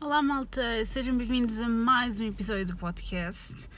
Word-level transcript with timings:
Olá 0.00 0.22
malta, 0.22 0.62
sejam 0.84 1.16
bem-vindos 1.16 1.58
a 1.58 1.68
mais 1.68 2.20
um 2.20 2.24
episódio 2.24 2.66
do 2.66 2.76
podcast. 2.76 3.68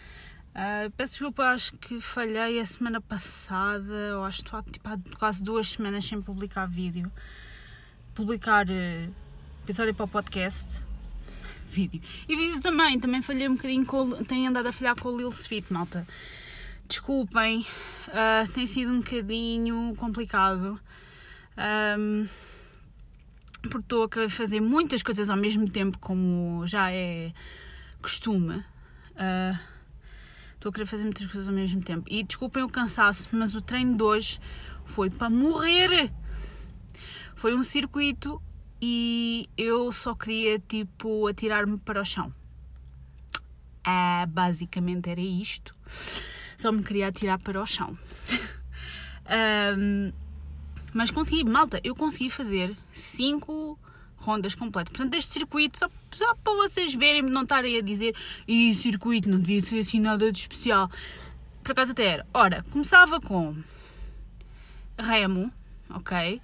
Uh, 0.51 0.91
peço 0.95 1.15
desculpa, 1.15 1.45
acho 1.45 1.73
que 1.79 1.99
falhei 1.99 2.61
a 2.61 2.67
semana 2.67 3.01
passada, 3.01 4.19
ou 4.19 4.25
acho 4.25 4.43
que 4.43 4.49
estou 4.49 4.63
tipo, 4.65 4.87
há 4.87 4.99
quase 5.19 5.43
duas 5.43 5.71
semanas 5.71 6.05
sem 6.05 6.21
publicar 6.21 6.67
vídeo. 6.67 7.11
Publicar 8.15 8.67
uh, 8.69 9.15
episódio 9.65 9.95
para 9.95 10.05
o 10.05 10.09
podcast. 10.09 10.83
Vídeo. 11.71 12.03
E 12.29 12.37
vídeo 12.37 12.61
também, 12.61 13.01
também 13.01 13.23
falhei 13.23 13.49
um 13.49 13.55
bocadinho 13.55 13.87
com. 13.87 14.11
Tenho 14.23 14.51
andado 14.51 14.67
a 14.67 14.73
falhar 14.73 15.01
com 15.01 15.09
o 15.09 15.17
Lil 15.17 15.31
Sweet, 15.31 15.73
malta. 15.73 16.07
Desculpem, 16.87 17.67
uh, 18.09 18.53
tem 18.53 18.67
sido 18.67 18.93
um 18.93 19.01
bocadinho 19.01 19.95
complicado. 19.97 20.79
Um, 21.57 22.29
porque 23.63 23.79
estou 23.79 24.05
a 24.05 24.29
fazer 24.29 24.61
muitas 24.61 25.03
coisas 25.03 25.29
ao 25.29 25.37
mesmo 25.37 25.69
tempo, 25.69 25.99
como 25.99 26.67
já 26.67 26.93
é 26.93 27.33
costume. 28.01 28.57
Uh, 29.11 29.59
estou 30.55 30.71
a 30.71 30.73
querer 30.73 30.87
fazer 30.87 31.05
muitas 31.05 31.27
coisas 31.27 31.49
ao 31.49 31.55
mesmo 31.55 31.83
tempo. 31.83 32.05
E 32.09 32.23
desculpem 32.23 32.63
o 32.63 32.69
cansaço, 32.69 33.29
mas 33.33 33.55
o 33.55 33.61
treino 33.61 33.97
de 33.97 34.03
hoje 34.03 34.41
foi 34.85 35.11
para 35.11 35.29
morrer. 35.29 36.13
Foi 37.35 37.55
um 37.55 37.63
circuito 37.63 38.41
e 38.81 39.49
eu 39.57 39.91
só 39.93 40.15
queria, 40.15 40.59
tipo, 40.59 41.27
atirar-me 41.27 41.79
para 41.79 42.01
o 42.01 42.05
chão. 42.05 42.33
Ah, 43.85 44.27
basicamente 44.29 45.09
era 45.09 45.21
isto 45.21 45.75
só 46.61 46.71
me 46.71 46.83
queria 46.83 47.09
atirar 47.09 47.39
para 47.39 47.61
o 47.61 47.67
chão. 47.67 47.97
um, 49.79 50.13
mas 50.93 51.11
consegui, 51.11 51.45
malta, 51.45 51.81
eu 51.85 51.95
consegui 51.95 52.31
fazer 52.31 52.77
5 52.93 53.79
rondas 54.17 54.55
completas. 54.55 54.93
Portanto, 54.93 55.15
este 55.15 55.33
circuito, 55.33 55.79
só, 55.79 55.89
só 56.13 56.35
para 56.37 56.53
vocês 56.55 56.95
verem, 56.95 57.23
não 57.23 57.43
estarem 57.43 57.77
a 57.79 57.81
dizer 57.81 58.15
e 58.47 58.75
circuito 58.75 59.31
não 59.31 59.39
devia 59.39 59.63
ser 59.63 59.81
assim 59.81 60.01
nada 60.01 60.31
de 60.31 60.39
especial. 60.39 60.91
Por 61.63 61.73
acaso 61.73 61.93
até 61.93 62.05
era. 62.05 62.27
Ora, 62.33 62.65
começava 62.71 63.21
com 63.21 63.57
remo, 64.99 65.51
ok? 65.89 66.41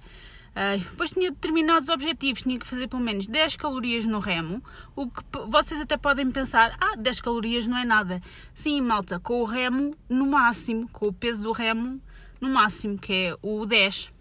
Uh, 0.57 0.79
depois 0.79 1.11
tinha 1.11 1.29
determinados 1.29 1.87
objetivos, 1.87 2.41
tinha 2.41 2.57
que 2.57 2.65
fazer 2.65 2.87
pelo 2.87 3.03
menos 3.03 3.27
10 3.27 3.57
calorias 3.57 4.05
no 4.05 4.17
remo, 4.17 4.63
o 4.95 5.07
que 5.07 5.21
vocês 5.47 5.79
até 5.79 5.95
podem 5.97 6.31
pensar, 6.31 6.75
ah, 6.81 6.95
10 6.97 7.21
calorias 7.21 7.67
não 7.67 7.77
é 7.77 7.85
nada. 7.85 8.19
Sim, 8.55 8.81
malta, 8.81 9.19
com 9.19 9.41
o 9.41 9.45
remo 9.45 9.95
no 10.09 10.25
máximo, 10.25 10.89
com 10.91 11.09
o 11.09 11.13
peso 11.13 11.43
do 11.43 11.51
remo 11.51 12.01
no 12.41 12.49
máximo, 12.49 12.97
que 12.97 13.13
é 13.13 13.35
o 13.43 13.67
10. 13.67 14.11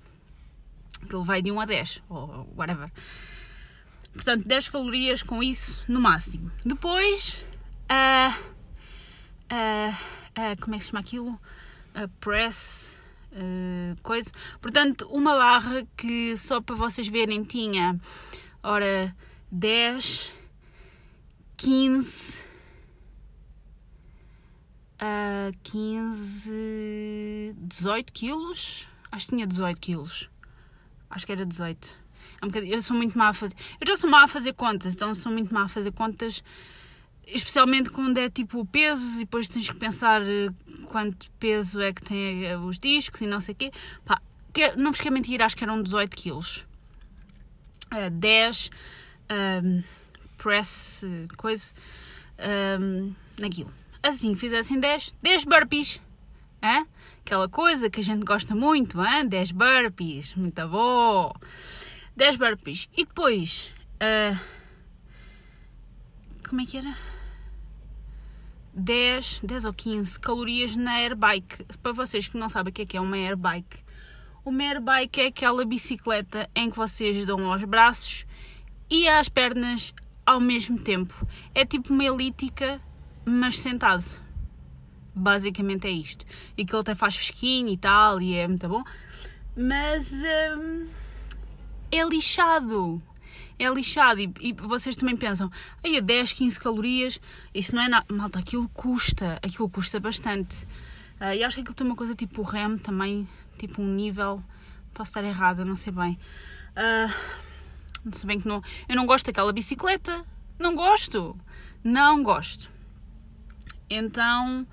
Que 0.99 1.15
ele 1.15 1.25
vai 1.25 1.43
de 1.43 1.51
1 1.51 1.61
a 1.61 1.65
10, 1.65 2.03
ou 2.09 2.53
whatever. 2.57 2.91
Portanto, 4.13 4.47
10 4.47 4.69
calorias 4.69 5.23
com 5.23 5.43
isso 5.43 5.85
no 5.89 6.01
máximo. 6.01 6.51
Depois, 6.65 7.45
uh, 7.91 8.33
uh, 9.53 9.91
uh, 9.93 10.61
como 10.61 10.75
é 10.75 10.79
que 10.79 10.85
se 10.85 10.91
chama 10.91 11.01
aquilo? 11.01 11.33
Uh, 11.95 12.09
press 12.21 12.97
eh, 13.39 13.95
coisa. 14.03 14.31
Portanto, 14.61 15.07
uma 15.11 15.37
barra 15.37 15.87
que 15.97 16.35
só 16.39 16.61
para 16.61 16.75
vocês 16.75 17.07
verem 17.07 17.45
tinha, 17.45 18.01
ora, 18.63 19.15
10, 19.53 20.33
15, 21.57 22.43
uh, 25.03 25.57
15, 25.63 27.55
18 27.59 28.13
quilos. 28.13 28.89
Acho 29.13 29.27
que 29.27 29.37
tinha 29.37 29.47
18 29.47 29.81
quilos. 29.81 30.31
Acho 31.17 31.25
que 31.25 31.33
era 31.33 31.47
18. 31.47 31.99
É 32.43 32.45
um 32.45 32.65
eu 32.67 32.83
sou 32.83 32.95
muito 32.95 33.17
má 33.17 33.29
a 33.29 33.33
fazer. 33.33 33.55
Eu 33.81 33.87
já 33.87 33.97
sou 33.97 34.11
má 34.11 34.25
a 34.25 34.29
fazer 34.29 34.53
contas, 34.53 34.93
então 34.93 35.15
sou 35.15 35.33
muito 35.33 35.53
má 35.53 35.65
a 35.65 35.69
fazer 35.69 35.91
contas 35.91 36.45
especialmente 37.27 37.89
quando 37.89 38.19
é 38.19 38.29
tipo 38.29 38.67
pesos 38.67 39.17
e 39.17 39.21
depois 39.21 39.49
tens 39.49 39.71
que 39.71 39.77
pensar 39.79 40.21
eh, 40.23 40.49
quanto 40.91 41.31
peso 41.41 41.81
é 41.81 41.91
que 41.91 42.03
tem 42.03 42.45
eh, 42.45 42.59
os 42.59 42.79
discos 42.79 43.23
e 43.23 43.27
não 43.27 43.41
sei 43.41 43.55
o 43.55 43.57
quê. 43.57 43.73
Pá, 44.05 44.21
não 44.77 44.93
vos 44.93 45.01
quero 45.01 45.15
mentir, 45.15 45.41
acho 45.41 45.57
que 45.57 45.65
eram 45.65 45.83
18 45.83 46.15
quilos. 46.15 46.67
Uh, 47.93 48.11
10 48.11 48.71
um, 49.65 49.83
press, 50.37 51.03
coisa, 51.39 51.73
um, 52.79 53.15
naquilo. 53.41 53.73
Assim, 54.03 54.35
fizessem 54.35 54.79
10, 54.79 55.15
10 55.23 55.45
burpees. 55.45 56.01
Hein? 56.67 56.87
Aquela 57.21 57.49
coisa 57.49 57.89
que 57.89 58.01
a 58.01 58.05
gente 58.05 58.25
gosta 58.25 58.55
muito, 58.55 59.01
hein? 59.01 59.27
10 59.29 59.53
burpees, 59.53 60.35
muito 60.35 60.67
bom. 60.69 61.33
10 62.17 62.37
burpees. 62.37 62.89
E 62.97 63.05
depois, 63.05 63.73
uh, 64.03 64.39
como 66.49 66.61
é 66.61 66.67
que 66.67 66.79
era? 66.79 66.97
10, 68.75 69.43
10 69.45 69.65
ou 69.65 69.73
15 69.73 70.19
calorias 70.19 70.77
na 70.77 70.95
airbike. 70.95 71.65
Para 71.83 71.93
vocês 71.93 72.29
que 72.29 72.37
não 72.37 72.49
sabem 72.49 72.71
o 72.71 72.75
que 72.75 72.83
é, 72.83 72.87
que 72.87 72.97
é 72.97 73.01
uma 73.01 73.17
airbike, 73.17 73.79
uma 74.45 74.63
airbike 74.63 75.21
é 75.21 75.27
aquela 75.27 75.65
bicicleta 75.65 76.49
em 76.55 76.71
que 76.71 76.77
vocês 76.77 77.25
dão 77.25 77.51
aos 77.51 77.65
braços 77.65 78.27
e 78.91 79.09
às 79.09 79.29
pernas 79.29 79.95
ao 80.25 80.41
mesmo 80.41 80.79
tempo. 80.79 81.15
É 81.55 81.65
tipo 81.65 81.93
uma 81.93 82.05
elítica, 82.05 82.81
mas 83.25 83.59
sentado. 83.59 84.26
Basicamente 85.17 85.87
é 85.87 85.91
isto. 85.91 86.25
E 86.57 86.65
que 86.65 86.73
ele 86.75 86.81
até 86.83 86.95
faz 86.95 87.17
fresquinho 87.17 87.71
e 87.71 87.77
tal, 87.77 88.21
e 88.21 88.35
é 88.35 88.47
muito 88.47 88.69
bom. 88.69 88.85
Mas 89.57 90.13
hum, 90.13 90.87
é 91.91 92.05
lixado 92.05 93.03
é 93.59 93.69
lixado. 93.69 94.21
E, 94.21 94.33
e 94.41 94.53
vocês 94.53 94.97
também 94.97 95.17
pensam, 95.17 95.51
aí 95.83 95.97
a 95.97 96.01
10, 96.01 96.33
15 96.35 96.61
calorias, 96.61 97.21
isso 97.55 97.75
não 97.75 97.83
é 97.83 97.89
nada. 97.89 98.07
Malta, 98.11 98.39
aquilo 98.39 98.69
custa, 98.69 99.39
aquilo 99.43 99.69
custa 99.69 99.99
bastante. 99.99 100.65
Uh, 101.21 101.33
e 101.35 101.45
acho 101.45 101.57
que 101.57 101.63
aquilo 101.63 101.75
tem 101.75 101.87
uma 101.87 101.97
coisa 101.97 102.15
tipo 102.15 102.43
REM 102.43 102.77
também, 102.77 103.29
tipo 103.59 103.81
um 103.83 103.87
nível. 103.87 104.43
Posso 104.93 105.11
estar 105.11 105.25
errada, 105.25 105.65
não 105.65 105.75
sei 105.75 105.93
bem. 105.93 106.19
Uh, 106.73 107.13
não 108.05 108.13
sei 108.13 108.27
bem 108.27 108.41
que 108.41 108.49
não. 108.49 108.63
Eu 108.89 108.97
não 108.97 109.07
gosto 109.07 109.27
daquela 109.27 109.53
bicicleta. 109.53 110.25
Não 110.59 110.75
gosto. 110.75 111.37
Não 111.83 112.23
gosto. 112.23 112.71
Então. 113.89 114.67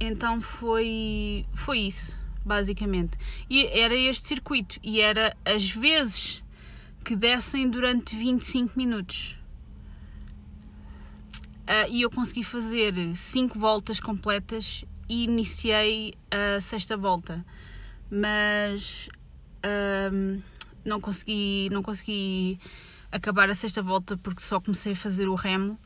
Então 0.00 0.40
foi. 0.40 1.44
Foi 1.52 1.80
isso, 1.80 2.18
basicamente. 2.42 3.18
E 3.50 3.66
era 3.66 3.94
este 3.94 4.28
circuito. 4.28 4.80
E 4.82 5.00
era 5.00 5.36
as 5.44 5.70
vezes 5.70 6.42
que 7.04 7.14
dessem 7.14 7.68
durante 7.68 8.16
25 8.16 8.78
minutos. 8.78 9.38
Uh, 11.62 11.86
e 11.90 12.02
eu 12.02 12.10
consegui 12.10 12.42
fazer 12.42 12.94
5 13.14 13.58
voltas 13.58 14.00
completas 14.00 14.84
e 15.08 15.24
iniciei 15.24 16.14
a 16.30 16.60
sexta 16.60 16.96
volta. 16.96 17.44
Mas 18.10 19.08
uh, 19.64 20.42
não, 20.82 20.98
consegui, 20.98 21.68
não 21.70 21.82
consegui 21.82 22.58
acabar 23.12 23.50
a 23.50 23.54
sexta 23.54 23.82
volta 23.82 24.16
porque 24.16 24.40
só 24.40 24.58
comecei 24.58 24.94
a 24.94 24.96
fazer 24.96 25.28
o 25.28 25.34
remo 25.34 25.78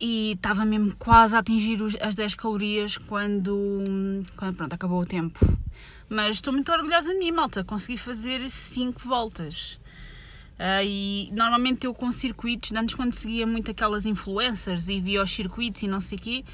e 0.00 0.32
estava 0.32 0.64
mesmo 0.64 0.96
quase 0.96 1.36
a 1.36 1.40
atingir 1.40 1.78
as 2.00 2.14
10 2.14 2.34
calorias 2.34 2.96
quando, 2.96 4.22
quando 4.36 4.56
pronto, 4.56 4.72
acabou 4.72 5.00
o 5.00 5.06
tempo. 5.06 5.38
Mas 6.08 6.36
estou 6.36 6.52
muito 6.52 6.72
orgulhosa 6.72 7.12
de 7.12 7.18
mim, 7.18 7.30
malta. 7.30 7.62
Consegui 7.62 7.98
fazer 7.98 8.50
5 8.50 9.00
voltas. 9.06 9.78
Uh, 10.58 10.84
e 10.84 11.30
normalmente 11.32 11.86
eu 11.86 11.94
com 11.94 12.12
circuitos, 12.12 12.72
antes 12.72 12.94
quando 12.94 13.14
seguia 13.14 13.46
muito 13.46 13.70
aquelas 13.70 14.04
influencers 14.04 14.88
e 14.88 15.00
via 15.00 15.22
os 15.22 15.30
circuitos 15.30 15.82
e 15.82 15.88
não 15.88 16.02
sei 16.02 16.18
o 16.18 16.20
quê, 16.20 16.44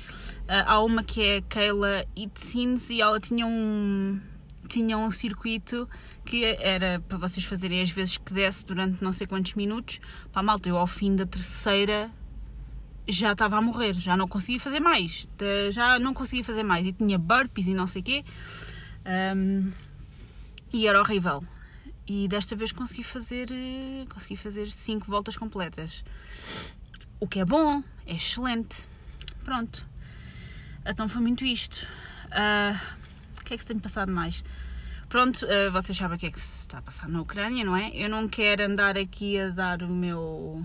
uh, 0.43 0.63
há 0.65 0.81
uma 0.81 1.03
que 1.03 1.21
é 1.21 1.41
Kayla 1.41 2.05
Itzins 2.15 2.89
e 2.91 3.01
ela 3.01 3.19
tinha 3.19 3.45
um, 3.45 4.21
tinha 4.69 4.97
um 4.97 5.11
circuito 5.11 5.89
que 6.25 6.45
era 6.45 7.01
para 7.09 7.19
vocês 7.19 7.45
fazerem 7.45 7.81
as 7.81 7.91
vezes 7.91 8.17
que 8.17 8.33
desse 8.33 8.65
durante 8.65 9.03
não 9.03 9.13
sei 9.13 9.27
quantos 9.27 9.55
minutos. 9.55 10.01
Pá, 10.33 10.41
malta, 10.41 10.69
eu 10.69 10.77
ao 10.77 10.87
fim 10.87 11.17
da 11.17 11.27
terceira 11.27 12.09
já 13.09 13.33
estava 13.33 13.57
a 13.57 13.61
morrer, 13.61 13.95
já 13.95 14.17
não 14.17 14.27
conseguia 14.27 14.59
fazer 14.59 14.81
mais, 14.81 15.27
já 15.71 15.99
não 15.99 16.13
conseguia 16.13 16.45
fazer 16.45 16.63
mais 16.63 16.87
e 16.87 16.93
tinha 16.93 17.19
burpees 17.19 17.69
e 17.69 17.75
não 17.75 17.87
sei 17.87 18.03
o 18.03 18.05
quê. 18.05 18.25
Um, 19.07 19.71
e 20.73 20.87
era 20.87 21.01
horrível. 21.01 21.43
E 22.07 22.29
desta 22.29 22.55
vez 22.55 22.73
consegui 22.73 23.03
fazer 23.03 23.49
eh, 23.51 24.05
consegui 24.09 24.37
fazer 24.37 24.71
5 24.71 25.07
voltas 25.11 25.37
completas. 25.37 26.05
O 27.19 27.27
que 27.27 27.41
é 27.41 27.45
bom, 27.45 27.83
é 28.07 28.15
excelente. 28.15 28.87
Pronto. 29.45 29.87
Então 30.85 31.09
foi 31.09 31.21
muito 31.21 31.45
isto. 31.45 31.87
Uh, 32.27 32.79
o 33.41 33.45
que 33.45 33.55
é 33.55 33.57
que 33.57 33.63
se 33.63 33.69
tem 33.69 33.79
passado 33.79 34.13
mais? 34.13 34.45
Pronto, 35.09 35.47
uh, 35.47 35.71
vocês 35.73 35.97
sabem 35.97 36.17
o 36.17 36.19
que 36.19 36.27
é 36.27 36.31
que 36.31 36.41
se 36.41 36.61
está 36.61 36.79
a 36.79 36.83
passar 36.83 37.09
na 37.09 37.21
Ucrânia, 37.21 37.65
não 37.65 37.77
é? 37.77 37.91
Eu 37.95 38.09
não 38.09 38.29
quero 38.29 38.65
andar 38.65 38.97
aqui 38.99 39.39
a 39.39 39.51
dar 39.51 39.83
o 39.83 39.89
meu 39.89 40.65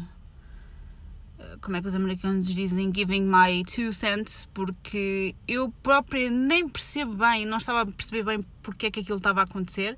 como 1.61 1.77
é 1.77 1.81
que 1.81 1.87
os 1.87 1.95
americanos 1.95 2.47
dizem, 2.47 2.91
giving 2.93 3.23
my 3.23 3.63
two 3.63 3.93
cents, 3.93 4.47
porque 4.53 5.35
eu 5.47 5.71
própria 5.83 6.29
nem 6.29 6.67
percebo 6.67 7.15
bem, 7.15 7.45
não 7.45 7.57
estava 7.57 7.81
a 7.81 7.85
perceber 7.85 8.23
bem 8.23 8.45
porque 8.61 8.87
é 8.87 8.91
que 8.91 8.99
aquilo 9.01 9.17
estava 9.17 9.41
a 9.41 9.43
acontecer. 9.43 9.97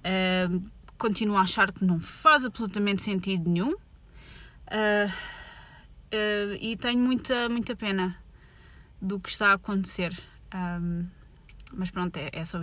Uh, 0.00 0.62
continuo 0.98 1.36
a 1.36 1.42
achar 1.42 1.72
que 1.72 1.84
não 1.84 2.00
faz 2.00 2.44
absolutamente 2.44 3.02
sentido 3.02 3.50
nenhum. 3.50 3.72
Uh, 3.72 5.08
uh, 5.08 6.54
e 6.60 6.76
tenho 6.76 6.98
muita, 6.98 7.48
muita 7.48 7.74
pena 7.76 8.16
do 9.00 9.20
que 9.20 9.28
está 9.28 9.50
a 9.50 9.54
acontecer. 9.54 10.16
Um, 10.54 11.06
mas 11.72 11.90
pronto, 11.90 12.16
é, 12.16 12.30
é, 12.32 12.44
só, 12.44 12.58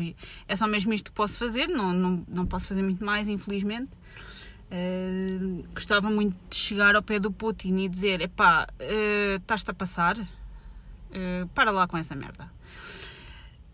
é 0.48 0.56
só 0.56 0.68
mesmo 0.68 0.94
isto 0.94 1.12
que 1.12 1.16
posso 1.16 1.38
fazer, 1.38 1.68
não, 1.68 1.94
não, 1.94 2.26
não 2.28 2.46
posso 2.46 2.68
fazer 2.68 2.82
muito 2.82 3.04
mais, 3.04 3.28
infelizmente. 3.28 3.92
Uh, 4.74 5.64
gostava 5.72 6.10
muito 6.10 6.36
de 6.50 6.56
chegar 6.56 6.96
ao 6.96 7.04
pé 7.04 7.20
do 7.20 7.32
Putin 7.32 7.78
e 7.78 7.88
dizer: 7.88 8.22
epá, 8.22 8.66
uh, 8.66 9.36
estás-te 9.36 9.70
a 9.70 9.74
passar? 9.74 10.18
Uh, 10.18 11.48
para 11.54 11.70
lá 11.70 11.88
com 11.88 11.96
essa 11.96 12.16
merda. 12.16 12.52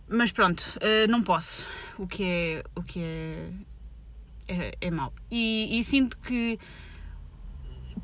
Mas 0.10 0.30
pronto, 0.30 0.60
uh, 0.78 1.10
não 1.10 1.24
posso, 1.24 1.66
o 1.98 2.06
que 2.06 2.24
é, 2.24 2.64
o 2.76 2.84
que 2.84 3.00
é, 3.02 3.50
é, 4.50 4.78
é 4.82 4.92
mau. 4.92 5.14
E, 5.32 5.80
e 5.80 5.84
sinto 5.86 6.18
que 6.18 6.60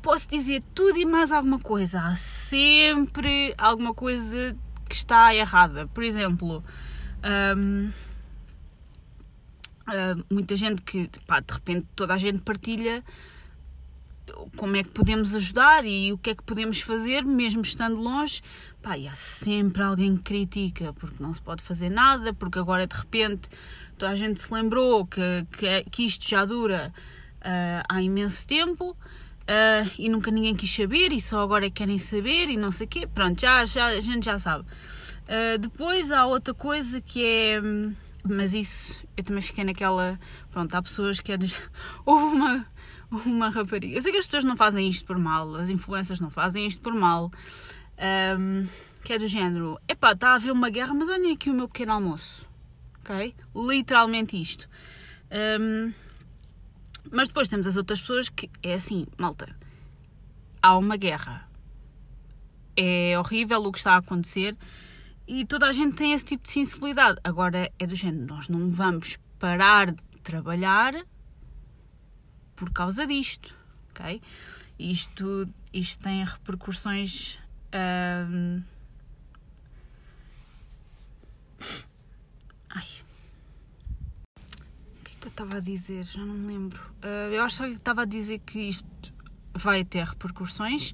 posso 0.00 0.28
dizer 0.28 0.62
tudo 0.74 0.98
e 0.98 1.04
mais 1.04 1.30
alguma 1.32 1.58
coisa. 1.58 2.00
Há 2.00 2.16
sempre 2.16 3.54
alguma 3.58 3.92
coisa 3.92 4.56
que 4.88 4.94
está 4.94 5.34
errada. 5.34 5.86
Por 5.88 6.02
exemplo, 6.02 6.64
um, 7.56 7.90
uh, 9.88 10.24
muita 10.30 10.56
gente 10.56 10.82
que, 10.82 11.10
pá, 11.26 11.40
de 11.40 11.52
repente, 11.52 11.86
toda 11.94 12.14
a 12.14 12.18
gente 12.18 12.42
partilha 12.42 13.02
como 14.56 14.76
é 14.76 14.82
que 14.82 14.90
podemos 14.90 15.34
ajudar 15.34 15.84
e 15.84 16.12
o 16.12 16.18
que 16.18 16.30
é 16.30 16.34
que 16.34 16.42
podemos 16.42 16.80
fazer, 16.80 17.24
mesmo 17.24 17.62
estando 17.62 18.00
longe. 18.00 18.42
Pá, 18.82 18.96
e 18.98 19.06
há 19.06 19.14
sempre 19.14 19.82
alguém 19.82 20.16
que 20.16 20.22
critica 20.22 20.92
porque 20.92 21.22
não 21.22 21.32
se 21.32 21.40
pode 21.40 21.62
fazer 21.62 21.90
nada, 21.90 22.32
porque 22.32 22.58
agora 22.58 22.86
de 22.86 22.96
repente 22.96 23.48
toda 23.96 24.12
a 24.12 24.16
gente 24.16 24.40
se 24.40 24.52
lembrou 24.52 25.06
que, 25.06 25.46
que, 25.56 25.66
é, 25.66 25.82
que 25.84 26.04
isto 26.04 26.28
já 26.28 26.44
dura 26.44 26.92
uh, 27.40 27.84
há 27.88 28.02
imenso 28.02 28.46
tempo 28.46 28.90
uh, 28.90 29.90
e 29.98 30.08
nunca 30.08 30.30
ninguém 30.30 30.54
quis 30.54 30.72
saber 30.72 31.12
e 31.12 31.20
só 31.20 31.42
agora 31.42 31.66
é 31.66 31.70
que 31.70 31.76
querem 31.76 31.98
saber 31.98 32.48
e 32.48 32.56
não 32.56 32.70
sei 32.70 32.86
o 32.86 32.90
quê. 32.90 33.06
Pronto, 33.06 33.40
já, 33.40 33.64
já, 33.64 33.86
a 33.86 34.00
gente 34.00 34.24
já 34.24 34.38
sabe. 34.38 34.64
Uh, 34.64 35.58
depois 35.58 36.10
há 36.10 36.26
outra 36.26 36.54
coisa 36.54 37.00
que 37.00 37.24
é. 37.24 37.60
Mas 38.28 38.54
isso, 38.54 39.04
eu 39.16 39.22
também 39.22 39.42
fiquei 39.42 39.64
naquela. 39.64 40.18
Pronto, 40.50 40.74
há 40.74 40.82
pessoas 40.82 41.20
que 41.20 41.32
é. 41.32 41.36
Dos... 41.36 41.54
Houve 42.04 42.36
uma, 42.36 42.66
uma 43.10 43.48
rapariga. 43.48 43.94
Eu 43.94 44.02
sei 44.02 44.12
que 44.12 44.18
as 44.18 44.26
pessoas 44.26 44.44
não 44.44 44.56
fazem 44.56 44.88
isto 44.88 45.04
por 45.06 45.18
mal, 45.18 45.54
as 45.54 45.68
influências 45.68 46.20
não 46.20 46.30
fazem 46.30 46.66
isto 46.66 46.80
por 46.80 46.94
mal. 46.94 47.30
Um, 48.38 48.66
que 49.04 49.12
é 49.12 49.18
do 49.18 49.28
género: 49.28 49.78
epá, 49.88 50.12
está 50.12 50.30
a 50.30 50.34
haver 50.34 50.52
uma 50.52 50.68
guerra, 50.68 50.92
mas 50.94 51.08
olhem 51.08 51.32
aqui 51.32 51.50
o 51.50 51.54
meu 51.54 51.68
pequeno 51.68 51.92
almoço. 51.92 52.46
Ok? 53.00 53.34
Literalmente 53.54 54.40
isto. 54.40 54.68
Um, 55.60 55.92
mas 57.12 57.28
depois 57.28 57.48
temos 57.48 57.66
as 57.66 57.76
outras 57.76 58.00
pessoas 58.00 58.28
que 58.28 58.50
é 58.62 58.74
assim, 58.74 59.06
malta. 59.16 59.54
Há 60.60 60.76
uma 60.76 60.96
guerra. 60.96 61.48
É 62.76 63.18
horrível 63.18 63.62
o 63.62 63.72
que 63.72 63.78
está 63.78 63.94
a 63.94 63.98
acontecer 63.98 64.56
e 65.26 65.44
toda 65.44 65.66
a 65.66 65.72
gente 65.72 65.96
tem 65.96 66.12
esse 66.12 66.24
tipo 66.24 66.42
de 66.42 66.50
sensibilidade. 66.50 67.18
Agora 67.24 67.70
é 67.78 67.86
do 67.86 67.94
género, 67.94 68.26
nós 68.26 68.48
não 68.48 68.70
vamos 68.70 69.18
parar 69.38 69.90
de 69.90 70.02
trabalhar 70.22 70.94
por 72.54 72.70
causa 72.70 73.06
disto, 73.06 73.54
ok? 73.90 74.22
Isto, 74.78 75.46
isto 75.72 76.02
tem 76.02 76.24
repercussões. 76.24 77.38
Hum... 78.30 78.62
Ai. 82.70 82.86
O 85.00 85.04
que 85.04 85.12
é 85.12 85.16
que 85.20 85.26
eu 85.26 85.30
estava 85.30 85.56
a 85.56 85.60
dizer? 85.60 86.04
Já 86.04 86.24
não 86.24 86.34
me 86.34 86.46
lembro. 86.46 86.80
Uh, 87.02 87.32
eu 87.32 87.42
acho 87.42 87.62
que 87.62 87.70
estava 87.70 88.02
a 88.02 88.04
dizer 88.04 88.38
que 88.40 88.58
isto 88.60 89.14
vai 89.54 89.84
ter 89.84 90.04
repercussões, 90.04 90.92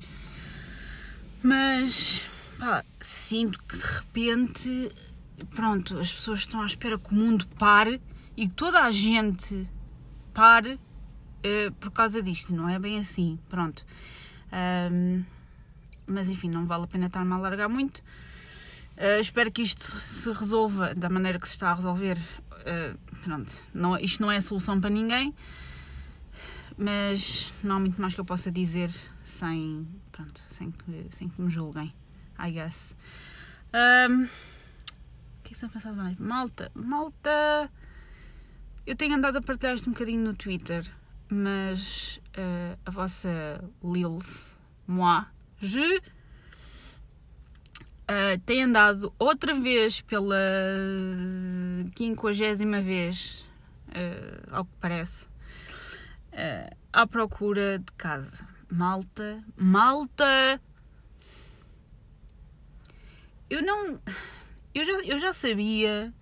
mas 1.43 2.25
pá, 2.63 2.85
sinto 3.01 3.59
que 3.65 3.77
de 3.77 3.83
repente, 3.83 4.93
pronto, 5.51 5.99
as 5.99 6.13
pessoas 6.13 6.39
estão 6.41 6.63
à 6.63 6.67
espera 6.67 6.97
que 6.97 7.11
o 7.11 7.15
mundo 7.15 7.45
pare 7.59 8.01
e 8.37 8.47
que 8.47 8.55
toda 8.55 8.85
a 8.85 8.91
gente 8.93 9.69
pare 10.33 10.75
uh, 10.75 11.73
por 11.81 11.91
causa 11.91 12.23
disto. 12.23 12.55
Não 12.55 12.69
é 12.69 12.79
bem 12.79 13.01
assim, 13.01 13.37
pronto. 13.49 13.85
Um, 14.93 15.25
mas 16.07 16.29
enfim, 16.29 16.49
não 16.49 16.65
vale 16.65 16.85
a 16.85 16.87
pena 16.87 17.07
estar-me 17.07 17.33
a 17.33 17.35
alargar 17.35 17.69
muito. 17.69 17.99
Uh, 18.97 19.19
espero 19.21 19.51
que 19.51 19.63
isto 19.63 19.83
se 19.83 20.31
resolva 20.31 20.95
da 20.95 21.09
maneira 21.09 21.41
que 21.41 21.49
se 21.49 21.55
está 21.55 21.73
a 21.73 21.75
resolver. 21.75 22.17
Uh, 22.17 22.97
pronto, 23.25 23.61
não, 23.75 23.99
isto 23.99 24.23
não 24.23 24.31
é 24.31 24.37
a 24.37 24.43
solução 24.43 24.81
para 24.81 24.89
ninguém, 24.89 25.35
mas 26.79 27.53
não 27.65 27.75
há 27.75 27.81
muito 27.81 28.01
mais 28.01 28.15
que 28.15 28.21
eu 28.21 28.25
possa 28.25 28.53
dizer 28.53 28.93
sem, 29.25 29.85
pronto, 30.13 30.41
sem, 30.51 30.71
que, 30.71 31.07
sem 31.17 31.29
que 31.29 31.43
me 31.43 31.51
julguem. 31.51 31.93
I 32.43 32.51
guess. 32.51 32.95
Um, 33.73 34.25
o 34.25 34.29
que 35.45 35.53
é 35.53 35.55
que 35.55 35.55
se 35.55 35.69
passado 35.69 35.97
mais? 35.97 36.19
Malta, 36.19 36.71
malta. 36.75 37.71
Eu 38.85 38.97
tenho 38.97 39.15
andado 39.15 39.39
a 39.39 39.41
partilhar 39.41 39.77
isto 39.77 39.89
um 39.89 39.93
bocadinho 39.93 40.25
no 40.25 40.35
Twitter, 40.35 40.85
mas 41.29 42.21
uh, 42.37 42.77
a 42.85 42.91
vossa 42.91 43.63
Lils, 43.83 44.59
moi, 44.89 45.25
je, 45.61 45.99
uh, 48.11 48.41
tem 48.45 48.65
andado 48.65 49.15
outra 49.19 49.55
vez 49.55 50.01
pela 50.01 50.35
quinquagésima 51.95 52.81
vez, 52.81 53.45
uh, 53.89 54.49
ao 54.51 54.65
que 54.65 54.73
parece, 54.81 55.27
uh, 56.33 56.77
à 56.93 57.07
procura 57.07 57.79
de 57.79 57.93
casa. 57.93 58.47
Malta, 58.69 59.45
malta, 59.57 60.61
eu 63.53 63.63
não. 63.63 64.01
Eu 64.75 64.85
já, 64.85 64.93
eu 65.05 65.19
já 65.19 65.33
sabia 65.35 66.13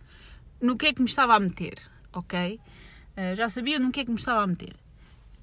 no 0.60 0.76
que 0.76 0.86
é 0.86 0.92
que 0.92 1.00
me 1.00 1.08
estava 1.08 1.36
a 1.36 1.40
meter, 1.40 1.74
ok? 2.12 2.58
Uh, 3.16 3.36
já 3.36 3.48
sabia 3.48 3.78
no 3.78 3.92
que 3.92 4.00
é 4.00 4.04
que 4.04 4.10
me 4.10 4.18
estava 4.18 4.42
a 4.42 4.46
meter. 4.46 4.74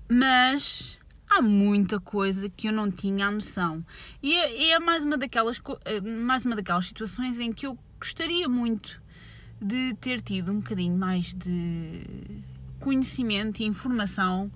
Mas 0.09 0.99
há 1.29 1.41
muita 1.41 1.99
coisa 1.99 2.49
que 2.49 2.67
eu 2.67 2.73
não 2.73 2.91
tinha 2.91 3.27
a 3.27 3.31
noção. 3.31 3.85
E 4.21 4.35
é, 4.35 4.71
é 4.71 4.79
mais, 4.79 5.05
uma 5.05 5.17
daquelas, 5.17 5.61
eh, 5.85 6.01
mais 6.01 6.45
uma 6.45 6.55
daquelas 6.57 6.87
situações 6.87 7.39
em 7.39 7.53
que 7.53 7.65
eu 7.65 7.77
gostaria 7.99 8.49
muito 8.49 9.01
de 9.61 9.93
ter 9.95 10.21
tido 10.21 10.51
um 10.51 10.59
bocadinho 10.59 10.97
mais 10.97 11.33
de 11.33 12.03
conhecimento 12.79 13.61
e 13.61 13.65
informação 13.65 14.51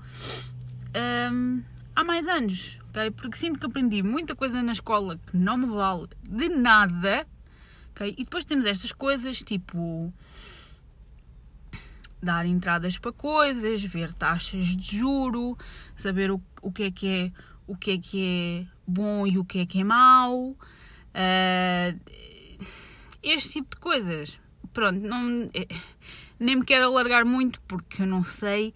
um, 1.34 1.62
há 1.96 2.04
mais 2.04 2.28
anos 2.28 2.78
Porque 3.16 3.38
sinto 3.38 3.60
que 3.60 3.66
aprendi 3.66 4.04
muita 4.04 4.36
coisa 4.36 4.62
na 4.62 4.72
escola 4.72 5.18
que 5.28 5.38
não 5.38 5.58
me 5.58 5.68
vale 5.68 6.08
de 6.24 6.50
nada, 6.50 7.26
ok? 7.92 8.14
E 8.18 8.24
depois 8.24 8.46
temos 8.46 8.66
estas 8.66 8.92
coisas 8.92 9.42
tipo 9.42 10.14
dar 12.22 12.46
entradas 12.46 13.00
para 13.00 13.12
coisas, 13.12 13.82
ver 13.84 14.14
taxas 14.14 14.68
de 14.68 14.98
juro, 14.98 15.58
saber 15.96 16.32
o, 16.32 16.42
o 16.62 16.72
que 16.72 16.84
é 16.84 16.92
que 16.92 17.08
é 17.08 17.32
o 17.66 17.76
que 17.76 17.92
é 17.92 17.98
que 17.98 18.24
é 18.24 18.68
bom 18.86 19.26
e 19.26 19.38
o 19.38 19.46
que 19.46 19.60
é 19.60 19.66
que 19.66 19.80
é 19.80 19.84
mau, 19.84 20.50
uh, 20.50 22.00
este 23.24 23.54
tipo 23.54 23.76
de 23.76 23.82
coisas. 23.82 24.38
Pronto, 24.74 25.00
não, 25.00 25.50
eh, 25.54 25.68
nem 26.40 26.58
me 26.58 26.66
quero 26.66 26.86
alargar 26.86 27.26
muito 27.26 27.62
porque 27.62 28.02
eu 28.02 28.08
não 28.08 28.24
sei 28.24 28.74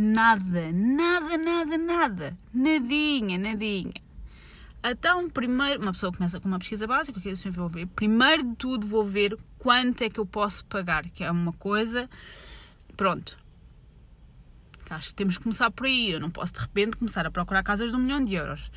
Nada, 0.00 0.70
nada, 0.70 1.36
nada, 1.36 1.76
nada. 1.76 2.36
Nadinha, 2.54 3.36
nadinha. 3.36 4.00
Então, 4.80 5.28
primeiro, 5.28 5.82
uma 5.82 5.90
pessoa 5.90 6.12
começa 6.12 6.38
com 6.38 6.46
uma 6.46 6.60
pesquisa 6.60 6.86
básica, 6.86 7.20
que 7.20 7.28
eu 7.28 7.34
sempre 7.34 7.58
vou 7.58 7.68
ver. 7.68 7.84
Primeiro 7.88 8.44
de 8.44 8.54
tudo, 8.54 8.86
vou 8.86 9.02
ver 9.04 9.36
quanto 9.58 10.02
é 10.02 10.08
que 10.08 10.20
eu 10.20 10.24
posso 10.24 10.64
pagar, 10.66 11.02
que 11.10 11.24
é 11.24 11.30
uma 11.32 11.52
coisa. 11.52 12.08
Pronto. 12.96 13.36
Acho 14.88 15.08
que 15.08 15.16
temos 15.16 15.36
que 15.36 15.42
começar 15.42 15.68
por 15.72 15.86
aí. 15.86 16.12
Eu 16.12 16.20
não 16.20 16.30
posso 16.30 16.52
de 16.52 16.60
repente 16.60 16.96
começar 16.96 17.26
a 17.26 17.30
procurar 17.32 17.64
casas 17.64 17.90
de 17.90 17.96
um 17.96 17.98
milhão 17.98 18.22
de 18.22 18.34
euros. 18.34 18.70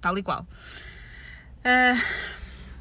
Tal 0.00 0.16
e 0.16 0.22
qual. 0.22 0.46
Uh, 1.58 2.02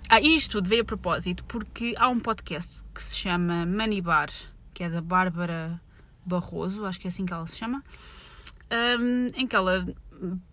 ah, 0.08 0.22
isto 0.22 0.63
veio 0.63 0.84
a 0.84 0.86
propósito 0.86 1.44
porque 1.44 1.96
há 1.98 2.08
um 2.08 2.22
podcast 2.22 2.82
que 2.96 3.03
se 3.03 3.17
chama 3.17 3.65
Money 3.65 4.00
Bar, 4.00 4.29
que 4.74 4.86
é 4.86 4.89
da 4.89 5.01
Bárbara 5.01 5.82
Barroso, 6.27 6.86
acho 6.86 7.00
que 7.00 7.07
é 7.07 7.10
assim 7.10 7.25
que 7.25 7.34
ela 7.34 7.48
se 7.48 7.57
chama, 7.57 7.84
um, 9.00 9.27
em 9.36 9.48
que 9.48 9.55
ela 9.55 9.86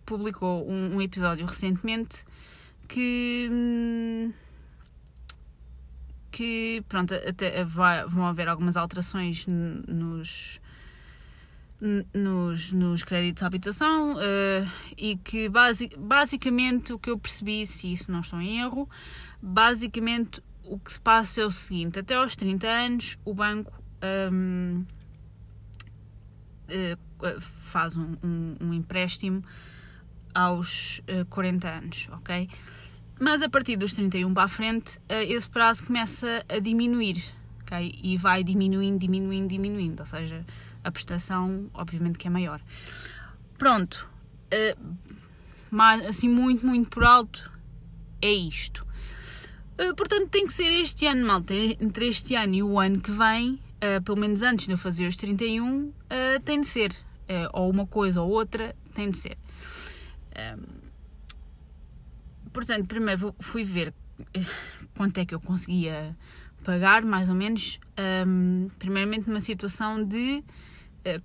publicou 0.05 0.69
um, 0.69 0.95
um 0.95 1.01
episódio 1.01 1.45
recentemente 1.45 2.23
que 2.87 3.49
que 6.31 6.83
pronto 6.89 7.13
até 7.13 7.63
vai, 7.63 8.05
vão 8.05 8.25
haver 8.27 8.47
algumas 8.47 8.75
alterações 8.75 9.45
nos 9.47 10.59
nos, 12.13 12.71
nos 12.71 13.03
créditos 13.03 13.41
de 13.41 13.45
habitação 13.45 14.13
uh, 14.15 14.71
e 14.97 15.17
que 15.17 15.49
basic, 15.49 15.97
basicamente 15.97 16.93
o 16.93 16.99
que 16.99 17.09
eu 17.09 17.19
percebi, 17.19 17.65
se 17.67 17.91
isso 17.91 18.11
não 18.11 18.21
estou 18.21 18.41
em 18.41 18.59
erro, 18.61 18.89
basicamente 19.41 20.41
o 20.63 20.79
que 20.79 20.93
se 20.93 21.01
passa 21.01 21.41
é 21.41 21.45
o 21.45 21.51
seguinte: 21.51 21.99
até 21.99 22.15
aos 22.15 22.35
30 22.35 22.67
anos 22.67 23.19
o 23.23 23.33
banco 23.33 23.71
um, 24.31 24.85
uh, 26.69 27.41
faz 27.41 27.95
um, 27.95 28.15
um, 28.23 28.55
um, 28.61 28.73
empréstimo 28.73 29.43
aos 30.33 31.01
uh, 31.09 31.25
40 31.29 31.69
anos, 31.69 32.07
ok? 32.11 32.49
Mas 33.19 33.41
a 33.41 33.49
partir 33.49 33.77
dos 33.77 33.93
31 33.93 34.33
para 34.33 34.43
a 34.43 34.47
frente, 34.47 34.97
uh, 34.97 35.23
esse 35.27 35.49
prazo 35.49 35.85
começa 35.85 36.45
a 36.49 36.59
diminuir, 36.59 37.23
ok? 37.61 37.99
E 38.03 38.17
vai 38.17 38.43
diminuindo, 38.43 38.99
diminuindo, 38.99 39.47
diminuindo, 39.47 39.99
ou 40.01 40.05
seja, 40.05 40.45
a 40.83 40.91
prestação, 40.91 41.69
obviamente, 41.73 42.17
que 42.17 42.27
é 42.27 42.29
maior. 42.29 42.61
Pronto, 43.57 44.09
mas, 45.71 46.05
assim, 46.05 46.29
muito, 46.29 46.65
muito 46.65 46.89
por 46.89 47.03
alto, 47.03 47.49
é 48.21 48.31
isto. 48.31 48.85
Portanto, 49.97 50.29
tem 50.29 50.45
que 50.45 50.53
ser 50.53 50.69
este 50.81 51.07
ano, 51.07 51.25
malta. 51.25 51.53
Entre 51.53 52.07
este 52.07 52.35
ano 52.35 52.53
e 52.53 52.63
o 52.63 52.79
ano 52.79 53.01
que 53.01 53.11
vem, 53.11 53.59
uh, 53.81 54.01
pelo 54.03 54.17
menos 54.17 54.41
antes 54.41 54.65
de 54.65 54.71
eu 54.71 54.77
fazer 54.77 55.07
os 55.07 55.15
31, 55.15 55.87
uh, 55.87 55.93
tem 56.43 56.61
de 56.61 56.67
ser. 56.67 56.95
ou 57.53 57.69
uma 57.69 57.87
coisa 57.87 58.21
ou 58.21 58.29
outra, 58.29 58.75
tem 58.93 59.09
de 59.09 59.17
ser. 59.17 59.37
portanto, 62.53 62.87
primeiro 62.87 63.35
fui 63.39 63.63
ver 63.63 63.93
quanto 64.95 65.17
é 65.17 65.25
que 65.25 65.33
eu 65.33 65.39
conseguia 65.39 66.15
pagar, 66.63 67.03
mais 67.03 67.29
ou 67.29 67.35
menos. 67.35 67.79
Um, 68.27 68.67
primeiramente, 68.77 69.27
numa 69.27 69.41
situação 69.41 70.03
de 70.03 70.43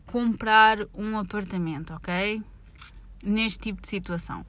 comprar 0.06 0.78
um 0.94 1.18
apartamento, 1.18 1.92
ok? 1.94 2.42
Neste 3.22 3.58
tipo 3.58 3.82
de 3.82 3.88
situação 3.88 4.44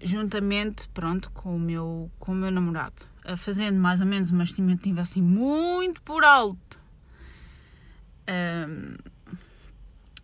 juntamente, 0.00 0.88
pronto, 0.90 1.30
com 1.30 1.56
o 1.56 1.58
meu, 1.58 2.10
com 2.18 2.32
o 2.32 2.34
meu 2.34 2.50
namorado, 2.50 3.02
fazendo 3.36 3.78
mais 3.78 4.00
ou 4.00 4.06
menos 4.06 4.30
uma 4.30 4.44
estimativa 4.44 5.00
assim 5.00 5.22
muito 5.22 6.00
por 6.02 6.24
alto 6.24 6.78
um, 8.28 8.96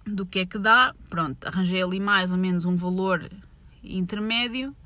do 0.06 0.26
que 0.26 0.40
é 0.40 0.46
que 0.46 0.58
dá, 0.58 0.94
pronto, 1.08 1.46
arranjei 1.46 1.82
ali 1.82 1.98
mais 1.98 2.30
ou 2.30 2.36
menos 2.36 2.64
um 2.64 2.76
valor 2.76 3.30
intermédio 3.82 4.76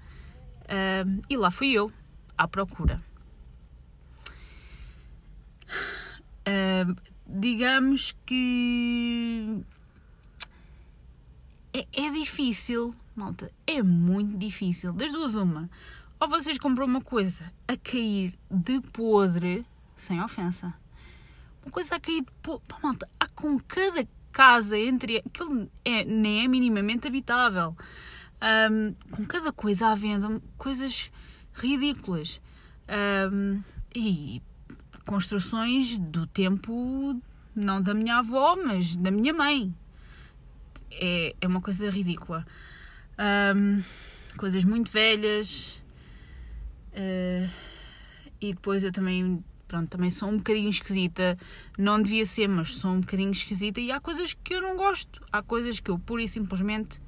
um, 0.68 1.20
e 1.28 1.36
lá 1.36 1.50
fui 1.50 1.72
eu 1.72 1.92
à 2.36 2.46
procura. 2.46 3.02
Um, 6.46 6.96
digamos 7.26 8.14
que 8.24 9.60
é, 11.72 11.86
é 11.92 12.10
difícil 12.10 12.94
malta, 13.18 13.50
é 13.66 13.82
muito 13.82 14.38
difícil. 14.38 14.92
Das 14.92 15.12
duas, 15.12 15.34
uma. 15.34 15.68
Ou 16.20 16.28
vocês 16.28 16.56
compram 16.56 16.86
uma 16.86 17.02
coisa 17.02 17.52
a 17.66 17.76
cair 17.76 18.34
de 18.50 18.80
podre, 18.80 19.66
sem 19.96 20.22
ofensa. 20.22 20.72
Uma 21.64 21.72
coisa 21.72 21.96
a 21.96 22.00
cair 22.00 22.22
de 22.22 22.30
podre. 22.42 22.66
Pá, 22.68 22.78
malta, 22.82 23.08
há 23.18 23.28
com 23.28 23.58
cada 23.58 24.06
casa 24.30 24.78
entre. 24.78 25.18
Aquilo 25.18 25.68
é, 25.84 26.04
nem 26.04 26.44
é 26.44 26.48
minimamente 26.48 27.08
habitável. 27.08 27.76
Um, 28.40 28.94
com 29.10 29.24
cada 29.26 29.52
coisa 29.52 29.88
à 29.88 29.94
venda, 29.94 30.40
coisas 30.56 31.10
ridículas. 31.54 32.40
Um, 33.32 33.60
e 33.94 34.40
construções 35.04 35.98
do 35.98 36.26
tempo, 36.26 37.20
não 37.54 37.82
da 37.82 37.94
minha 37.94 38.18
avó, 38.18 38.56
mas 38.56 38.94
da 38.94 39.10
minha 39.10 39.34
mãe. 39.34 39.74
É, 40.90 41.34
é 41.40 41.46
uma 41.46 41.60
coisa 41.60 41.90
ridícula. 41.90 42.46
Um, 43.18 43.82
coisas 44.36 44.64
muito 44.64 44.90
velhas. 44.90 45.82
Uh, 46.92 47.50
e 48.40 48.54
depois 48.54 48.84
eu 48.84 48.92
também, 48.92 49.44
pronto, 49.66 49.88
também 49.88 50.10
sou 50.10 50.28
um 50.28 50.36
bocadinho 50.36 50.70
esquisita. 50.70 51.36
Não 51.76 52.00
devia 52.00 52.24
ser, 52.24 52.48
mas 52.48 52.74
sou 52.74 52.92
um 52.92 53.00
bocadinho 53.00 53.32
esquisita. 53.32 53.80
E 53.80 53.90
há 53.90 54.00
coisas 54.00 54.34
que 54.34 54.54
eu 54.54 54.62
não 54.62 54.76
gosto. 54.76 55.20
Há 55.32 55.42
coisas 55.42 55.80
que 55.80 55.90
eu 55.90 55.98
pura 55.98 56.22
e 56.22 56.28
simplesmente 56.28 57.00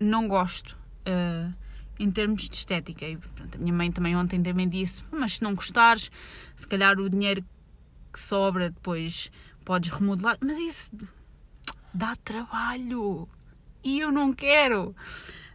não 0.00 0.28
gosto. 0.28 0.78
Uh, 1.06 1.52
em 1.98 2.10
termos 2.10 2.48
de 2.48 2.56
estética. 2.56 3.06
E, 3.06 3.16
pronto, 3.16 3.56
a 3.56 3.58
minha 3.58 3.72
mãe 3.72 3.90
também 3.90 4.16
ontem 4.16 4.42
também 4.42 4.68
disse: 4.68 5.02
Mas 5.10 5.36
se 5.36 5.42
não 5.42 5.54
gostares, 5.54 6.10
se 6.56 6.66
calhar 6.66 6.98
o 6.98 7.08
dinheiro 7.08 7.44
que 8.12 8.20
sobra 8.20 8.70
depois 8.70 9.30
podes 9.64 9.90
remodelar. 9.90 10.38
Mas 10.40 10.58
isso 10.58 10.90
dá 11.92 12.16
trabalho 12.16 13.28
e 13.84 14.00
eu 14.00 14.10
não 14.10 14.32
quero. 14.32 14.90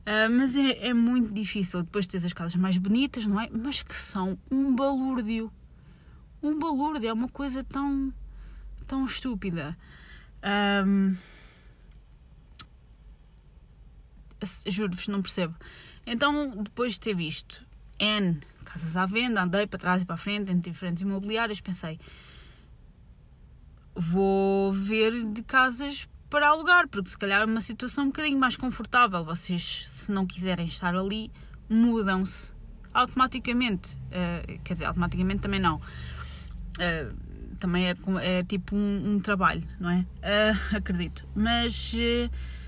Uh, 0.05 0.29
mas 0.31 0.55
é, 0.55 0.87
é, 0.87 0.93
muito 0.93 1.33
difícil 1.33 1.83
depois 1.83 2.05
de 2.07 2.17
ter 2.17 2.25
as 2.25 2.33
casas 2.33 2.55
mais 2.55 2.77
bonitas, 2.77 3.25
não 3.25 3.39
é? 3.39 3.49
Mas 3.51 3.81
que 3.81 3.95
são 3.95 4.37
um 4.49 4.73
balúrdio. 4.75 5.51
Um 6.41 6.57
balúrdio, 6.57 7.09
é 7.09 7.13
uma 7.13 7.27
coisa 7.27 7.63
tão, 7.63 8.13
tão 8.87 9.05
estúpida. 9.05 9.77
Um, 10.85 11.15
Juro-vos, 14.67 15.07
não 15.09 15.21
percebo. 15.21 15.53
Então, 16.05 16.63
depois 16.63 16.93
de 16.93 17.01
ter 17.01 17.13
visto 17.13 17.65
N 17.99 18.39
casas 18.69 18.95
à 18.95 19.05
venda, 19.05 19.41
andei 19.41 19.65
para 19.65 19.79
trás 19.79 20.01
e 20.01 20.05
para 20.05 20.15
a 20.15 20.17
frente 20.17 20.51
entre 20.51 20.71
diferentes 20.71 21.01
imobiliárias, 21.01 21.59
pensei: 21.59 21.99
vou 23.95 24.71
ver 24.71 25.23
de 25.23 25.43
casas 25.43 26.07
para 26.29 26.47
alugar, 26.47 26.87
porque 26.87 27.09
se 27.09 27.17
calhar 27.17 27.41
é 27.41 27.45
uma 27.45 27.61
situação 27.61 28.05
um 28.05 28.07
bocadinho 28.07 28.37
mais 28.37 28.55
confortável. 28.55 29.25
Vocês, 29.25 29.85
se 29.89 30.11
não 30.11 30.25
quiserem 30.25 30.67
estar 30.67 30.95
ali, 30.95 31.31
mudam-se 31.67 32.53
automaticamente. 32.93 33.95
Uh, 34.07 34.59
quer 34.63 34.73
dizer, 34.73 34.85
automaticamente 34.85 35.41
também 35.41 35.59
não. 35.59 35.77
Uh, 35.77 37.29
também 37.59 37.87
é, 37.87 37.95
é 38.21 38.43
tipo 38.43 38.75
um, 38.75 39.15
um, 39.15 39.19
trabalho, 39.19 39.63
não 39.79 39.89
é? 39.89 39.99
Uh, 39.99 40.77
acredito. 40.77 41.27
Mas 41.35 41.93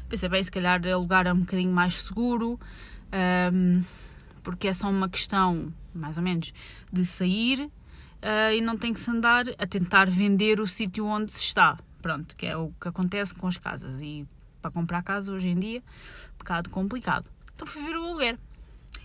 pensei 0.10 0.27
bem, 0.27 0.44
se 0.44 0.51
calhar 0.51 0.86
alugar 0.86 1.27
é 1.27 1.34
um 1.34 1.39
bocadinho 1.39 1.72
mais 1.72 2.01
seguro, 2.01 2.60
porque 4.44 4.68
é 4.68 4.74
só 4.74 4.89
uma 4.89 5.08
questão, 5.08 5.74
mais 5.94 6.18
ou 6.18 6.24
menos, 6.24 6.53
de 6.91 7.06
sair 7.06 7.72
e 8.53 8.60
não 8.60 8.77
tem 8.77 8.94
que 8.94 9.00
se 9.00 9.10
andar 9.10 9.46
a 9.58 9.65
tentar 9.65 10.10
vender 10.10 10.60
o 10.60 10.68
sítio 10.68 11.06
onde 11.06 11.32
se 11.32 11.41
está. 11.41 11.77
Pronto, 12.01 12.36
que 12.36 12.46
é 12.46 12.58
o 12.58 12.72
que 12.79 12.88
acontece 12.88 13.34
com 13.34 13.48
as 13.48 13.58
casas. 13.58 14.01
E 14.01 14.27
para 14.62 14.72
comprar 14.72 15.03
casa 15.03 15.31
hoje 15.31 15.48
em 15.48 15.60
dia, 15.60 15.84
um 16.36 16.38
bocado 16.38 16.70
complicado. 16.70 17.29
Então 17.55 17.67
fui 17.67 17.84
ver 17.84 17.96
o 17.96 18.03
aluguer. 18.03 18.38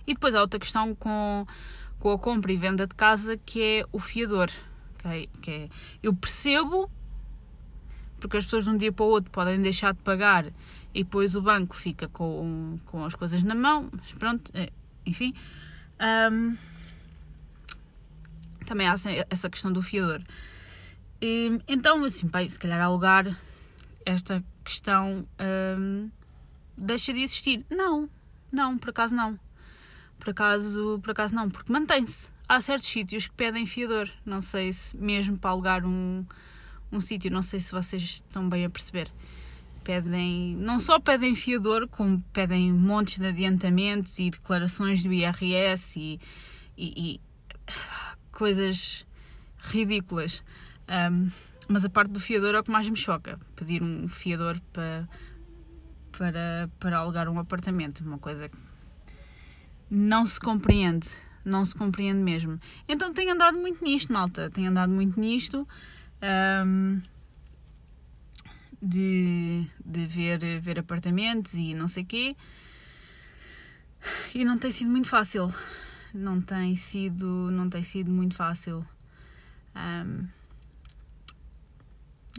E 0.05 0.13
depois 0.13 0.35
há 0.35 0.41
outra 0.41 0.59
questão 0.59 0.95
com, 0.95 1.45
com 1.99 2.11
a 2.11 2.19
compra 2.19 2.51
e 2.51 2.57
venda 2.57 2.87
de 2.87 2.95
casa 2.95 3.37
que 3.37 3.61
é 3.61 3.85
o 3.91 3.99
fiador. 3.99 4.49
Okay? 4.99 5.29
Que 5.41 5.51
é, 5.51 5.69
eu 6.01 6.13
percebo, 6.13 6.89
porque 8.19 8.37
as 8.37 8.45
pessoas 8.45 8.63
de 8.63 8.69
um 8.69 8.77
dia 8.77 8.91
para 8.91 9.05
o 9.05 9.09
outro 9.09 9.31
podem 9.31 9.61
deixar 9.61 9.93
de 9.93 9.99
pagar 10.01 10.45
e 10.93 11.03
depois 11.03 11.35
o 11.35 11.41
banco 11.41 11.75
fica 11.75 12.07
com, 12.07 12.79
com 12.85 13.05
as 13.05 13.13
coisas 13.13 13.43
na 13.43 13.53
mão, 13.53 13.89
mas 13.91 14.11
pronto, 14.13 14.51
é, 14.53 14.71
enfim. 15.05 15.33
Um, 16.31 16.55
também 18.65 18.87
há 18.87 18.95
essa 19.29 19.49
questão 19.49 19.71
do 19.71 19.81
fiador. 19.81 20.21
E, 21.21 21.59
então, 21.67 22.03
assim, 22.03 22.27
pai, 22.27 22.47
se 22.47 22.59
calhar 22.59 22.81
alugar 22.81 23.37
esta 24.05 24.43
questão 24.63 25.27
hum, 25.77 26.09
deixa 26.77 27.13
de 27.13 27.21
existir. 27.21 27.65
Não, 27.69 28.09
não, 28.51 28.77
por 28.77 28.89
acaso 28.89 29.15
não. 29.15 29.39
Por 30.19 30.29
acaso, 30.29 30.99
por 31.01 31.11
acaso 31.11 31.33
não, 31.33 31.49
porque 31.49 31.71
mantém-se. 31.71 32.29
Há 32.47 32.61
certos 32.61 32.87
sítios 32.87 33.27
que 33.27 33.33
pedem 33.33 33.65
fiador. 33.65 34.09
Não 34.25 34.39
sei 34.39 34.71
se 34.71 34.95
mesmo 34.95 35.37
para 35.37 35.49
alugar 35.49 35.85
um, 35.85 36.25
um 36.91 37.01
sítio, 37.01 37.31
não 37.31 37.41
sei 37.41 37.59
se 37.59 37.71
vocês 37.71 38.01
estão 38.03 38.47
bem 38.47 38.65
a 38.65 38.69
perceber. 38.69 39.11
Pedem, 39.83 40.55
não 40.55 40.79
só 40.79 40.99
pedem 40.99 41.35
fiador, 41.35 41.87
como 41.87 42.21
pedem 42.33 42.71
montes 42.71 43.19
de 43.19 43.27
adiantamentos 43.27 44.19
e 44.19 44.29
declarações 44.29 45.03
do 45.03 45.11
IRS 45.11 45.99
e, 45.99 46.19
e, 46.77 47.13
e 47.15 47.21
coisas 48.31 49.05
ridículas. 49.57 50.43
Um, 50.87 51.29
mas 51.67 51.83
a 51.83 51.89
parte 51.89 52.11
do 52.11 52.19
fiador 52.19 52.55
é 52.55 52.59
o 52.59 52.63
que 52.63 52.71
mais 52.71 52.87
me 52.87 52.95
choca. 52.95 53.39
Pedir 53.55 53.83
um 53.83 54.07
fiador 54.07 54.59
para, 54.71 55.07
para, 56.11 56.69
para 56.79 56.97
alugar 56.97 57.27
um 57.27 57.39
apartamento. 57.39 58.03
Uma 58.03 58.17
coisa 58.17 58.47
que 58.47 58.57
não 59.89 60.25
se 60.25 60.39
compreende. 60.39 61.09
Não 61.43 61.63
se 61.65 61.75
compreende 61.75 62.21
mesmo. 62.21 62.59
Então 62.87 63.13
tenho 63.13 63.33
andado 63.33 63.57
muito 63.57 63.83
nisto, 63.83 64.11
malta. 64.11 64.49
Tenho 64.49 64.69
andado 64.69 64.91
muito 64.91 65.19
nisto. 65.19 65.67
Um, 66.65 67.01
de, 68.81 69.65
de 69.83 70.05
ver, 70.05 70.61
ver 70.61 70.79
apartamentos 70.79 71.53
e 71.53 71.73
não 71.73 71.87
sei 71.87 72.03
quê. 72.03 72.35
E 74.33 74.45
não 74.45 74.57
tem 74.57 74.71
sido 74.71 74.89
muito 74.89 75.07
fácil. 75.07 75.53
Não 76.13 76.39
tem 76.39 76.75
sido, 76.75 77.51
não 77.51 77.69
tem 77.69 77.83
sido 77.83 78.09
muito 78.09 78.35
fácil. 78.35 78.85
Um, 79.75 80.27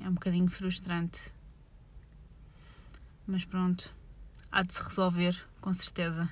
é 0.03 0.09
um 0.09 0.15
bocadinho 0.15 0.49
frustrante. 0.49 1.33
Mas 3.27 3.45
pronto, 3.45 3.91
há 4.51 4.63
de 4.63 4.73
se 4.75 4.83
resolver, 4.83 5.39
com 5.61 5.73
certeza. 5.73 6.31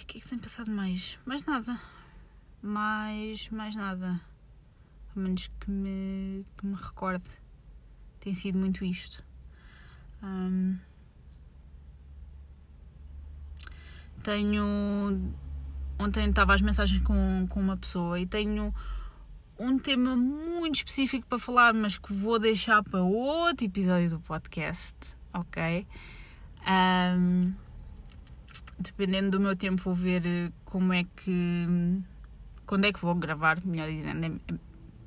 O 0.00 0.06
que 0.06 0.18
é 0.18 0.20
que 0.20 0.28
tem 0.28 0.38
passado 0.38 0.70
mais? 0.70 1.18
Mais 1.24 1.44
nada. 1.44 1.80
Mais, 2.60 3.48
mais 3.50 3.74
nada. 3.74 4.20
A 5.14 5.18
menos 5.18 5.50
que 5.60 5.70
me, 5.70 6.44
que 6.56 6.66
me 6.66 6.74
recorde. 6.74 7.24
Tem 8.20 8.34
sido 8.34 8.58
muito 8.58 8.84
isto. 8.84 9.22
Tenho. 14.22 15.34
Ontem 15.98 16.28
estava 16.28 16.54
as 16.54 16.60
mensagens 16.60 17.02
com, 17.02 17.46
com 17.48 17.60
uma 17.60 17.76
pessoa 17.76 18.18
e 18.20 18.26
tenho 18.26 18.74
um 19.62 19.78
tema 19.78 20.16
muito 20.16 20.76
específico 20.76 21.26
para 21.26 21.38
falar, 21.38 21.72
mas 21.72 21.96
que 21.96 22.12
vou 22.12 22.38
deixar 22.38 22.82
para 22.82 23.00
outro 23.02 23.64
episódio 23.64 24.10
do 24.10 24.20
podcast, 24.20 24.96
ok? 25.32 25.86
Um, 26.66 27.52
dependendo 28.78 29.30
do 29.30 29.40
meu 29.40 29.56
tempo, 29.56 29.82
vou 29.82 29.94
ver 29.94 30.26
eh, 30.26 30.52
como 30.64 30.92
é 30.92 31.04
que. 31.04 31.66
quando 32.66 32.86
é 32.86 32.92
que 32.92 33.00
vou 33.00 33.14
gravar, 33.14 33.64
melhor 33.64 33.88
dizendo, 33.88 34.24
é, 34.24 34.28
é 34.52 34.58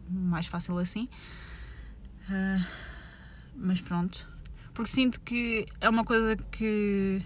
mais 0.09 0.47
fácil 0.47 0.77
assim. 0.77 1.09
Uh, 2.29 2.65
mas 3.55 3.81
pronto. 3.81 4.27
Porque 4.74 4.91
sinto 4.91 5.21
que 5.21 5.65
é 5.79 5.89
uma 5.89 6.03
coisa 6.03 6.35
que 6.35 7.21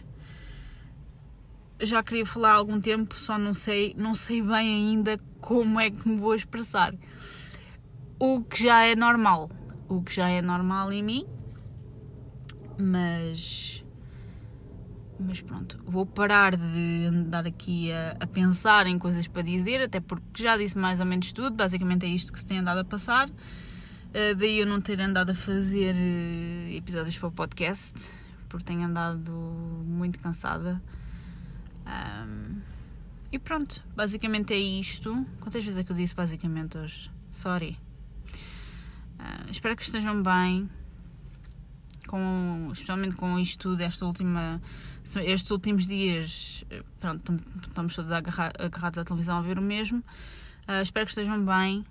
já 1.81 2.03
queria 2.03 2.25
falar 2.25 2.51
há 2.51 2.55
algum 2.55 2.79
tempo, 2.79 3.15
só 3.15 3.37
não 3.37 3.53
sei, 3.53 3.95
não 3.97 4.13
sei 4.15 4.41
bem 4.41 4.91
ainda 4.91 5.19
como 5.39 5.79
é 5.79 5.89
que 5.89 6.07
me 6.07 6.17
vou 6.17 6.35
expressar. 6.35 6.93
O 8.19 8.43
que 8.43 8.63
já 8.63 8.85
é 8.85 8.95
normal. 8.95 9.49
O 9.87 10.01
que 10.01 10.13
já 10.13 10.27
é 10.27 10.41
normal 10.41 10.91
em 10.91 11.01
mim. 11.01 11.25
Mas. 12.77 13.83
Mas 15.19 15.41
pronto, 15.41 15.77
vou 15.85 16.05
parar 16.05 16.55
de 16.55 17.05
andar 17.05 17.45
aqui 17.45 17.91
a, 17.91 18.15
a, 18.21 18.27
pensar 18.27 18.87
em 18.87 18.97
coisas 18.97 19.27
para 19.27 19.41
dizer, 19.41 19.81
até 19.81 19.99
porque 19.99 20.41
já 20.41 20.55
disse 20.55 20.77
mais 20.77 21.01
ou 21.01 21.05
menos 21.05 21.33
tudo. 21.33 21.55
Basicamente 21.55 22.05
é 22.05 22.09
isto 22.09 22.31
que 22.31 22.39
se 22.39 22.45
tem 22.45 22.59
andado 22.59 22.79
a 22.79 22.85
passar. 22.85 23.29
Uh, 23.29 24.35
daí 24.37 24.59
eu 24.59 24.65
não 24.65 24.79
ter 24.79 24.99
andado 25.01 25.31
a 25.31 25.35
fazer 25.35 25.93
uh, 25.93 26.73
episódios 26.73 27.17
para 27.17 27.27
o 27.27 27.31
podcast, 27.31 27.93
porque 28.47 28.65
tenho 28.65 28.83
andado 28.83 29.31
muito 29.85 30.19
cansada. 30.19 30.81
Um, 31.85 32.61
e 33.31 33.39
pronto, 33.39 33.83
basicamente 33.95 34.53
é 34.53 34.57
isto. 34.57 35.25
Quantas 35.39 35.63
vezes 35.63 35.79
é 35.79 35.83
que 35.83 35.91
eu 35.91 35.95
disse 35.95 36.15
basicamente 36.15 36.77
hoje? 36.77 37.11
Sorry. 37.33 37.77
Uh, 39.19 39.51
espero 39.51 39.75
que 39.75 39.83
estejam 39.83 40.23
bem, 40.23 40.69
com, 42.07 42.69
especialmente 42.71 43.15
com 43.15 43.37
isto 43.37 43.69
tudo, 43.69 43.81
esta 43.81 44.05
última, 44.05 44.61
estes 45.03 45.51
últimos 45.51 45.87
dias. 45.87 46.63
Pronto, 46.99 47.39
estamos 47.67 47.95
todos 47.95 48.11
agarrados 48.11 48.97
à 48.97 49.05
televisão 49.05 49.37
a 49.37 49.41
ver 49.41 49.59
o 49.59 49.61
mesmo. 49.61 49.99
Uh, 50.67 50.81
espero 50.81 51.05
que 51.05 51.11
estejam 51.11 51.43
bem, 51.43 51.83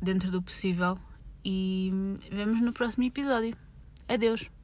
dentro 0.00 0.30
do 0.30 0.42
possível, 0.42 0.98
e 1.44 1.90
vemos 2.30 2.60
no 2.60 2.72
próximo 2.72 3.04
episódio. 3.04 3.56
Adeus! 4.08 4.59